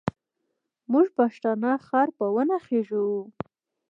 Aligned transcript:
موږ 0.91 1.07
پښتانه 1.17 1.71
خر 1.85 2.07
په 2.17 2.25
ونه 2.35 2.57
خېزوو. 2.65 3.19